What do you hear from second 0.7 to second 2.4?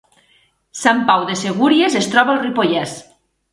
Sant Pau de Segúries es troba